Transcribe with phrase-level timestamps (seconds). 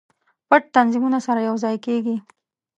[0.49, 2.15] پټ تنظیمونه سره یو ځای کیږي.